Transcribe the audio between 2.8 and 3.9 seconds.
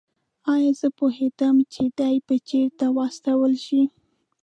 واستول شي؟